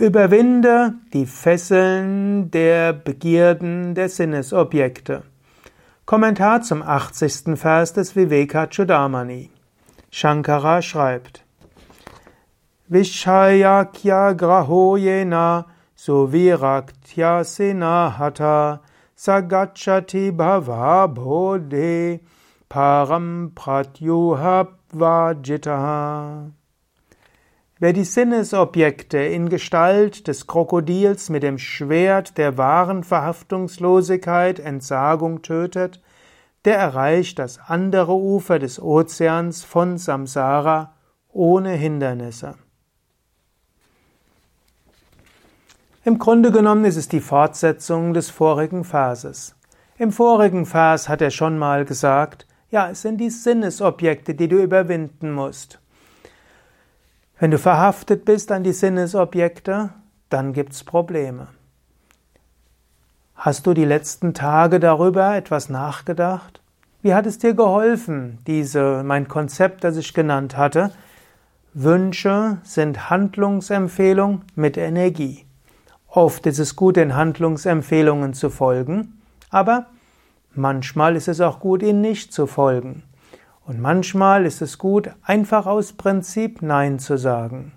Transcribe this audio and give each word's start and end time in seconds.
Überwinde 0.00 0.94
die 1.12 1.26
Fesseln 1.26 2.52
der 2.52 2.92
Begierden 2.92 3.96
der 3.96 4.08
Sinnesobjekte. 4.08 5.24
Kommentar 6.06 6.62
zum 6.62 6.82
80. 6.82 7.58
Vers 7.58 7.94
des 7.94 8.14
Vivekachudamani. 8.14 9.50
Shankara 10.12 10.82
schreibt: 10.82 11.44
Vishayakya 12.86 14.34
grahoyena 14.34 15.66
suviraktya 15.96 17.42
sinahata 17.42 18.80
sagachati 19.16 20.30
bhava 20.30 21.08
bodhe 21.08 22.20
param 22.68 23.50
pratyuha 23.52 24.68
vajitaha 24.92 26.52
Wer 27.80 27.92
die 27.92 28.04
Sinnesobjekte 28.04 29.18
in 29.18 29.48
Gestalt 29.48 30.26
des 30.26 30.48
Krokodils 30.48 31.30
mit 31.30 31.44
dem 31.44 31.58
Schwert 31.58 32.36
der 32.36 32.58
wahren 32.58 33.04
Verhaftungslosigkeit 33.04 34.58
Entsagung 34.58 35.42
tötet, 35.42 36.02
der 36.64 36.76
erreicht 36.76 37.38
das 37.38 37.60
andere 37.60 38.16
Ufer 38.16 38.58
des 38.58 38.82
Ozeans 38.82 39.62
von 39.62 39.96
Samsara 39.96 40.92
ohne 41.32 41.70
Hindernisse. 41.70 42.56
Im 46.02 46.18
Grunde 46.18 46.50
genommen 46.50 46.84
ist 46.84 46.96
es 46.96 47.06
die 47.06 47.20
Fortsetzung 47.20 48.12
des 48.12 48.28
vorigen 48.28 48.82
Verses. 48.82 49.54
Im 49.98 50.10
vorigen 50.10 50.66
Vers 50.66 51.08
hat 51.08 51.22
er 51.22 51.30
schon 51.30 51.58
mal 51.58 51.84
gesagt, 51.84 52.48
ja, 52.70 52.90
es 52.90 53.02
sind 53.02 53.18
die 53.18 53.30
Sinnesobjekte, 53.30 54.34
die 54.34 54.48
du 54.48 54.60
überwinden 54.60 55.30
musst. 55.30 55.80
Wenn 57.40 57.52
du 57.52 57.58
verhaftet 57.58 58.24
bist 58.24 58.50
an 58.50 58.64
die 58.64 58.72
Sinnesobjekte, 58.72 59.90
dann 60.28 60.52
gibt's 60.52 60.82
Probleme. 60.82 61.46
Hast 63.36 63.66
du 63.66 63.74
die 63.74 63.84
letzten 63.84 64.34
Tage 64.34 64.80
darüber 64.80 65.36
etwas 65.36 65.68
nachgedacht? 65.68 66.60
Wie 67.00 67.14
hat 67.14 67.26
es 67.26 67.38
dir 67.38 67.54
geholfen, 67.54 68.38
diese, 68.48 69.04
mein 69.04 69.28
Konzept, 69.28 69.84
das 69.84 69.96
ich 69.96 70.14
genannt 70.14 70.56
hatte? 70.56 70.90
Wünsche 71.74 72.58
sind 72.64 73.08
Handlungsempfehlung 73.08 74.42
mit 74.56 74.76
Energie. 74.76 75.46
Oft 76.08 76.44
ist 76.46 76.58
es 76.58 76.74
gut, 76.74 76.96
den 76.96 77.14
Handlungsempfehlungen 77.14 78.34
zu 78.34 78.50
folgen, 78.50 79.20
aber 79.50 79.86
manchmal 80.54 81.14
ist 81.14 81.28
es 81.28 81.40
auch 81.40 81.60
gut, 81.60 81.84
ihnen 81.84 82.00
nicht 82.00 82.32
zu 82.32 82.48
folgen. 82.48 83.04
Und 83.68 83.82
manchmal 83.82 84.46
ist 84.46 84.62
es 84.62 84.78
gut, 84.78 85.10
einfach 85.22 85.66
aus 85.66 85.92
Prinzip 85.92 86.62
Nein 86.62 86.98
zu 86.98 87.18
sagen. 87.18 87.72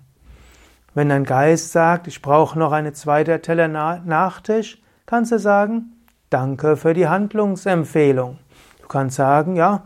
Wenn 0.94 1.10
dein 1.10 1.24
Geist 1.24 1.70
sagt, 1.70 2.06
ich 2.06 2.22
brauche 2.22 2.58
noch 2.58 2.72
eine 2.72 2.94
zweite 2.94 3.42
Teller 3.42 3.68
Nachtisch, 3.68 4.80
kannst 5.04 5.32
du 5.32 5.38
sagen, 5.38 5.92
danke 6.30 6.78
für 6.78 6.94
die 6.94 7.08
Handlungsempfehlung. 7.08 8.38
Du 8.80 8.88
kannst 8.88 9.16
sagen, 9.16 9.54
ja, 9.54 9.82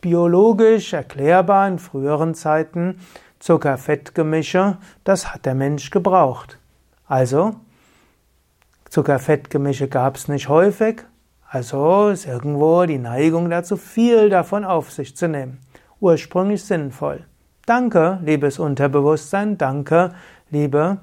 biologisch 0.00 0.92
erklärbar 0.92 1.66
in 1.66 1.80
früheren 1.80 2.36
Zeiten 2.36 3.00
Zucker-Fett-Gemische, 3.40 4.76
das 5.02 5.34
hat 5.34 5.44
der 5.44 5.56
Mensch 5.56 5.90
gebraucht. 5.90 6.56
Also, 7.08 7.56
Zucker-Fett-Gemische 8.90 9.88
gab 9.88 10.14
es 10.14 10.28
nicht 10.28 10.48
häufig, 10.48 11.02
also 11.48 12.08
ist 12.08 12.26
irgendwo 12.26 12.84
die 12.84 12.98
Neigung 12.98 13.48
dazu, 13.48 13.76
viel 13.76 14.28
davon 14.28 14.64
auf 14.64 14.92
sich 14.92 15.16
zu 15.16 15.28
nehmen. 15.28 15.58
Ursprünglich 16.00 16.62
sinnvoll. 16.64 17.24
Danke, 17.66 18.18
liebes 18.22 18.58
Unterbewusstsein, 18.58 19.58
danke, 19.58 20.14
liebe, 20.50 20.98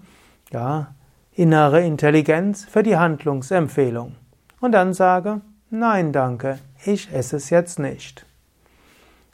ja, 0.52 0.94
innere 1.34 1.84
Intelligenz 1.84 2.66
für 2.66 2.84
die 2.84 2.98
Handlungsempfehlung. 2.98 4.16
Und 4.62 4.72
dann 4.72 4.94
sage, 4.94 5.42
nein, 5.70 6.12
danke, 6.12 6.60
ich 6.86 7.12
esse 7.12 7.38
es 7.38 7.50
jetzt 7.50 7.80
nicht. 7.80 8.26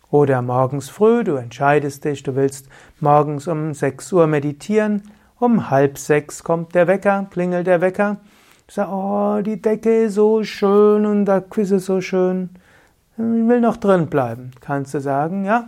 Oder 0.10 0.42
morgens 0.42 0.90
früh, 0.90 1.24
du 1.24 1.36
entscheidest 1.36 2.04
dich, 2.04 2.24
du 2.24 2.36
willst 2.36 2.68
morgens 3.00 3.48
um 3.48 3.74
6 3.74 4.12
Uhr 4.12 4.28
meditieren, 4.28 5.04
um 5.40 5.70
halb 5.70 5.98
sechs 5.98 6.44
kommt 6.44 6.76
der 6.76 6.88
Wecker, 6.88 7.28
klingelt 7.32 7.66
der 7.66 7.82
Wecker, 7.82 8.18
Sag, 8.74 8.88
oh, 8.90 9.42
die 9.42 9.62
Decke 9.62 10.04
ist 10.04 10.14
so 10.14 10.46
schön 10.46 11.06
und 11.06 11.26
der 11.26 11.42
Quiz 11.42 11.72
ist 11.72 11.88
so 11.88 12.00
schön. 12.00 12.52
Ich 13.18 13.20
will 13.20 13.60
noch 13.60 13.76
drin 13.76 14.08
bleiben. 14.08 14.52
Kannst 14.62 14.94
du 14.94 15.02
sagen, 15.02 15.44
ja, 15.44 15.68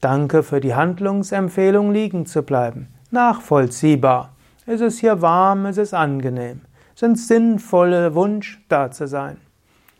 danke 0.00 0.42
für 0.42 0.58
die 0.58 0.74
Handlungsempfehlung, 0.74 1.92
liegen 1.92 2.26
zu 2.26 2.42
bleiben. 2.42 2.88
Nachvollziehbar. 3.12 4.34
Es 4.66 4.80
ist 4.80 4.98
hier 4.98 5.22
warm, 5.22 5.66
es 5.66 5.78
ist 5.78 5.94
angenehm. 5.94 6.62
Es 6.96 7.02
ist 7.02 7.04
ein 7.04 7.14
sinnvoller 7.14 8.16
Wunsch, 8.16 8.60
da 8.68 8.90
zu 8.90 9.06
sein. 9.06 9.36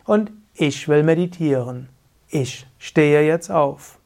Und 0.05 0.33
ich 0.55 0.89
will 0.89 1.05
meditieren. 1.05 1.89
Ich 2.27 2.67
stehe 2.81 3.25
jetzt 3.25 3.53
auf. 3.53 4.01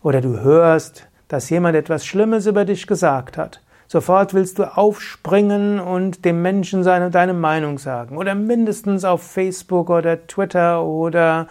Oder 0.00 0.20
du 0.20 0.38
hörst, 0.38 1.08
dass 1.26 1.50
jemand 1.50 1.74
etwas 1.74 2.06
Schlimmes 2.06 2.46
über 2.46 2.64
dich 2.64 2.86
gesagt 2.86 3.36
hat. 3.36 3.60
Sofort 3.92 4.32
willst 4.32 4.58
du 4.58 4.74
aufspringen 4.74 5.78
und 5.78 6.24
dem 6.24 6.40
Menschen 6.40 6.82
seine, 6.82 7.10
deine 7.10 7.34
Meinung 7.34 7.76
sagen. 7.76 8.16
Oder 8.16 8.34
mindestens 8.34 9.04
auf 9.04 9.22
Facebook 9.22 9.90
oder 9.90 10.26
Twitter 10.26 10.82
oder 10.82 11.46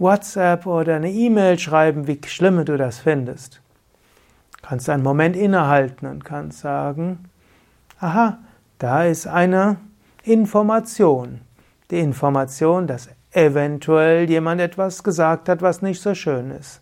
WhatsApp 0.00 0.66
oder 0.66 0.96
eine 0.96 1.12
E-Mail 1.12 1.56
schreiben, 1.56 2.08
wie 2.08 2.20
schlimm 2.26 2.64
du 2.64 2.76
das 2.76 2.98
findest. 2.98 3.60
Kannst 4.60 4.90
einen 4.90 5.04
Moment 5.04 5.36
innehalten 5.36 6.06
und 6.08 6.24
kannst 6.24 6.58
sagen, 6.58 7.30
aha, 8.00 8.38
da 8.80 9.04
ist 9.04 9.28
eine 9.28 9.76
Information. 10.24 11.42
Die 11.92 12.00
Information, 12.00 12.88
dass 12.88 13.08
eventuell 13.30 14.28
jemand 14.28 14.60
etwas 14.60 15.04
gesagt 15.04 15.48
hat, 15.48 15.62
was 15.62 15.80
nicht 15.80 16.02
so 16.02 16.12
schön 16.16 16.50
ist. 16.50 16.80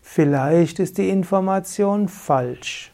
Vielleicht 0.00 0.78
ist 0.78 0.96
die 0.98 1.08
Information 1.08 2.06
falsch. 2.06 2.93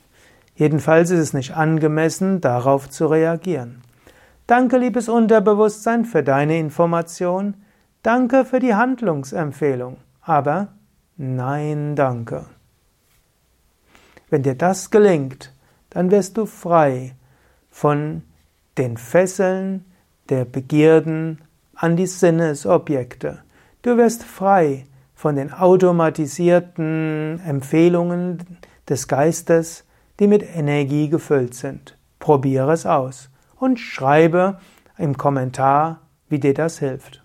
Jedenfalls 0.60 1.10
ist 1.10 1.20
es 1.20 1.32
nicht 1.32 1.56
angemessen, 1.56 2.42
darauf 2.42 2.90
zu 2.90 3.06
reagieren. 3.06 3.80
Danke, 4.46 4.76
liebes 4.76 5.08
Unterbewusstsein, 5.08 6.04
für 6.04 6.22
deine 6.22 6.58
Information. 6.58 7.54
Danke 8.02 8.44
für 8.44 8.58
die 8.58 8.74
Handlungsempfehlung. 8.74 9.96
Aber 10.20 10.68
nein, 11.16 11.96
danke. 11.96 12.44
Wenn 14.28 14.42
dir 14.42 14.54
das 14.54 14.90
gelingt, 14.90 15.54
dann 15.88 16.10
wirst 16.10 16.36
du 16.36 16.44
frei 16.44 17.14
von 17.70 18.20
den 18.76 18.98
Fesseln 18.98 19.86
der 20.28 20.44
Begierden 20.44 21.40
an 21.74 21.96
die 21.96 22.06
Sinnesobjekte. 22.06 23.38
Du 23.80 23.96
wirst 23.96 24.24
frei 24.24 24.84
von 25.14 25.36
den 25.36 25.54
automatisierten 25.54 27.40
Empfehlungen 27.46 28.58
des 28.86 29.08
Geistes, 29.08 29.86
die 30.20 30.28
mit 30.28 30.44
Energie 30.54 31.08
gefüllt 31.08 31.54
sind. 31.54 31.96
Probiere 32.20 32.72
es 32.72 32.86
aus 32.86 33.30
und 33.56 33.80
schreibe 33.80 34.60
im 34.98 35.16
Kommentar, 35.16 36.02
wie 36.28 36.38
dir 36.38 36.54
das 36.54 36.78
hilft. 36.78 37.19